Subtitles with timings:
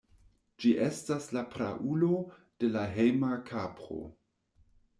[0.63, 2.09] Ĝi estas la praulo
[2.65, 4.03] de la hejma kapro.